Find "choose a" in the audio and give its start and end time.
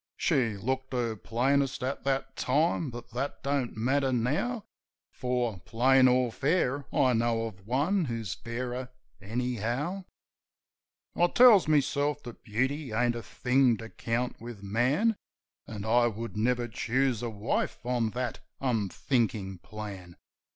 16.67-17.29